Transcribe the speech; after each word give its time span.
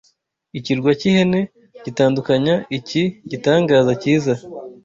Ikirwa 0.57 0.89
cy'ihene 0.99 1.41
gitandukanya 1.85 2.55
iki 2.77 3.03
gitangaza 3.31 3.91
cyiza 4.01 4.33